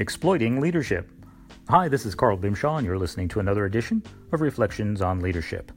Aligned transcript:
Exploiting 0.00 0.62
Leadership. 0.62 1.10
Hi, 1.68 1.86
this 1.86 2.06
is 2.06 2.14
Carl 2.14 2.38
Bimshaw, 2.38 2.78
and 2.78 2.86
you're 2.86 2.96
listening 2.96 3.28
to 3.28 3.38
another 3.38 3.66
edition 3.66 4.02
of 4.32 4.40
Reflections 4.40 5.02
on 5.02 5.20
Leadership. 5.20 5.70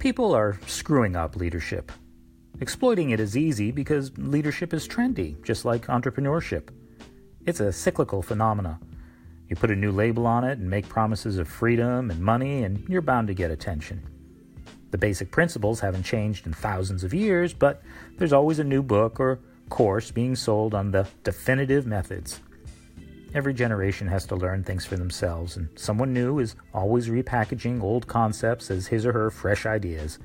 People 0.00 0.34
are 0.34 0.58
screwing 0.66 1.14
up 1.14 1.36
leadership. 1.36 1.92
Exploiting 2.60 3.10
it 3.10 3.20
is 3.20 3.36
easy 3.36 3.70
because 3.70 4.10
leadership 4.18 4.74
is 4.74 4.88
trendy, 4.88 5.40
just 5.44 5.64
like 5.64 5.86
entrepreneurship. 5.86 6.70
It's 7.46 7.60
a 7.60 7.72
cyclical 7.72 8.22
phenomena. 8.22 8.80
You 9.48 9.54
put 9.54 9.70
a 9.70 9.76
new 9.76 9.92
label 9.92 10.26
on 10.26 10.42
it 10.42 10.58
and 10.58 10.68
make 10.68 10.88
promises 10.88 11.38
of 11.38 11.46
freedom 11.46 12.10
and 12.10 12.18
money, 12.18 12.64
and 12.64 12.84
you're 12.88 13.02
bound 13.02 13.28
to 13.28 13.34
get 13.34 13.52
attention. 13.52 14.02
The 14.90 14.98
basic 14.98 15.30
principles 15.30 15.78
haven't 15.78 16.02
changed 16.02 16.44
in 16.44 16.52
thousands 16.52 17.04
of 17.04 17.14
years, 17.14 17.54
but 17.54 17.82
there's 18.18 18.32
always 18.32 18.58
a 18.58 18.64
new 18.64 18.82
book 18.82 19.20
or 19.20 19.38
course 19.68 20.10
being 20.10 20.34
sold 20.34 20.74
on 20.74 20.90
the 20.90 21.06
definitive 21.22 21.86
methods. 21.86 22.40
Every 23.34 23.52
generation 23.52 24.06
has 24.06 24.26
to 24.26 24.36
learn 24.36 24.62
things 24.62 24.86
for 24.86 24.96
themselves, 24.96 25.56
and 25.56 25.68
someone 25.74 26.12
new 26.12 26.38
is 26.38 26.54
always 26.72 27.08
repackaging 27.08 27.82
old 27.82 28.06
concepts 28.06 28.70
as 28.70 28.86
his 28.86 29.04
or 29.04 29.12
her 29.12 29.28
fresh 29.28 29.66
ideas. 29.66 30.20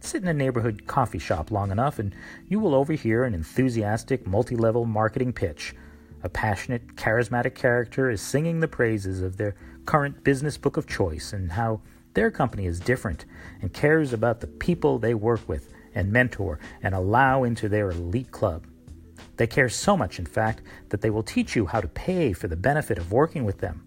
Sit 0.00 0.20
in 0.20 0.28
a 0.28 0.34
neighborhood 0.34 0.86
coffee 0.86 1.18
shop 1.18 1.50
long 1.50 1.70
enough, 1.70 1.98
and 1.98 2.14
you 2.48 2.60
will 2.60 2.74
overhear 2.74 3.24
an 3.24 3.32
enthusiastic, 3.32 4.26
multi 4.26 4.56
level 4.56 4.84
marketing 4.84 5.32
pitch. 5.32 5.74
A 6.22 6.28
passionate, 6.28 6.96
charismatic 6.96 7.54
character 7.54 8.10
is 8.10 8.20
singing 8.20 8.60
the 8.60 8.68
praises 8.68 9.22
of 9.22 9.38
their 9.38 9.56
current 9.86 10.22
business 10.22 10.58
book 10.58 10.76
of 10.76 10.86
choice 10.86 11.32
and 11.32 11.52
how 11.52 11.80
their 12.12 12.30
company 12.30 12.66
is 12.66 12.78
different 12.78 13.24
and 13.62 13.72
cares 13.72 14.12
about 14.12 14.40
the 14.40 14.46
people 14.46 14.98
they 14.98 15.14
work 15.14 15.48
with 15.48 15.72
and 15.94 16.12
mentor 16.12 16.58
and 16.82 16.94
allow 16.94 17.42
into 17.42 17.70
their 17.70 17.90
elite 17.90 18.30
club. 18.30 18.66
They 19.36 19.46
care 19.46 19.68
so 19.68 19.96
much, 19.96 20.18
in 20.18 20.26
fact, 20.26 20.62
that 20.90 21.00
they 21.00 21.10
will 21.10 21.22
teach 21.22 21.56
you 21.56 21.66
how 21.66 21.80
to 21.80 21.88
pay 21.88 22.32
for 22.32 22.48
the 22.48 22.56
benefit 22.56 22.98
of 22.98 23.12
working 23.12 23.44
with 23.44 23.58
them, 23.58 23.84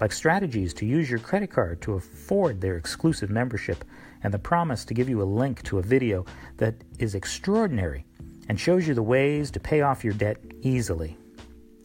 like 0.00 0.12
strategies 0.12 0.72
to 0.74 0.86
use 0.86 1.10
your 1.10 1.18
credit 1.18 1.50
card 1.50 1.80
to 1.82 1.94
afford 1.94 2.60
their 2.60 2.76
exclusive 2.76 3.30
membership, 3.30 3.84
and 4.22 4.32
the 4.32 4.38
promise 4.38 4.84
to 4.86 4.94
give 4.94 5.08
you 5.08 5.22
a 5.22 5.24
link 5.24 5.62
to 5.64 5.78
a 5.78 5.82
video 5.82 6.24
that 6.56 6.74
is 6.98 7.14
extraordinary 7.14 8.06
and 8.48 8.58
shows 8.58 8.88
you 8.88 8.94
the 8.94 9.02
ways 9.02 9.50
to 9.50 9.60
pay 9.60 9.82
off 9.82 10.04
your 10.04 10.14
debt 10.14 10.38
easily. 10.62 11.16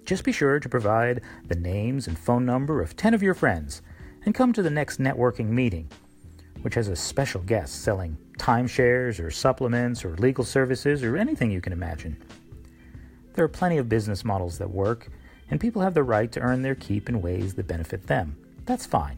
Just 0.06 0.24
be 0.24 0.32
sure 0.32 0.60
to 0.60 0.70
provide 0.70 1.22
the 1.48 1.56
names 1.56 2.08
and 2.08 2.18
phone 2.18 2.46
number 2.46 2.82
of 2.82 2.96
10 2.96 3.14
of 3.14 3.22
your 3.22 3.34
friends 3.34 3.82
and 4.26 4.34
come 4.34 4.54
to 4.54 4.64
the 4.64 4.70
next 4.70 5.00
networking 5.00 5.50
meeting, 5.50 5.90
which 6.62 6.76
has 6.76 6.88
a 6.88 6.96
special 6.96 7.42
guest 7.42 7.84
selling 7.84 8.18
timeshares 8.38 9.24
or 9.24 9.30
supplements 9.30 10.04
or 10.04 10.16
legal 10.16 10.44
services 10.44 11.04
or 11.04 11.18
anything 11.18 11.52
you 11.52 11.62
can 11.62 11.74
imagine. 11.74 12.18
There 13.40 13.46
are 13.46 13.48
plenty 13.48 13.78
of 13.78 13.88
business 13.88 14.26
models 14.26 14.58
that 14.58 14.70
work, 14.70 15.08
and 15.50 15.62
people 15.62 15.82
have 15.82 15.94
the 15.94 16.04
right 16.04 16.30
to 16.34 16.42
earn 16.42 16.62
their 16.62 16.76
keep 16.76 17.08
in 17.08 17.22
ways 17.22 17.54
that 17.54 17.70
benefit 17.70 18.06
them. 18.06 18.36
That's 18.66 18.86
fine. 18.86 19.18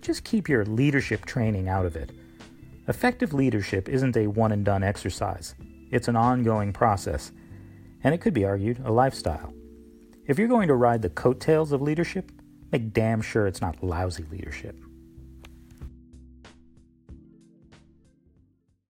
Just 0.00 0.24
keep 0.24 0.48
your 0.48 0.64
leadership 0.64 1.26
training 1.26 1.68
out 1.68 1.84
of 1.84 1.94
it. 1.94 2.10
Effective 2.86 3.34
leadership 3.34 3.86
isn't 3.86 4.16
a 4.16 4.28
one 4.28 4.50
and 4.50 4.64
done 4.64 4.82
exercise, 4.82 5.54
it's 5.90 6.08
an 6.08 6.16
ongoing 6.16 6.72
process, 6.72 7.30
and 8.02 8.14
it 8.14 8.22
could 8.22 8.32
be 8.32 8.46
argued 8.46 8.80
a 8.86 8.90
lifestyle. 8.90 9.52
If 10.26 10.38
you're 10.38 10.48
going 10.48 10.68
to 10.68 10.74
ride 10.74 11.02
the 11.02 11.10
coattails 11.10 11.70
of 11.70 11.82
leadership, 11.82 12.32
make 12.72 12.94
damn 12.94 13.20
sure 13.20 13.46
it's 13.46 13.60
not 13.60 13.84
lousy 13.84 14.24
leadership. 14.30 14.74